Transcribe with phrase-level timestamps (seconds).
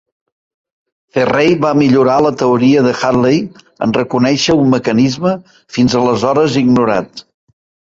[1.17, 3.39] Ferrel va millorar la teoria de Hadley
[3.87, 5.37] en reconèixer un mecanisme
[5.79, 7.27] fins aleshores ignorat.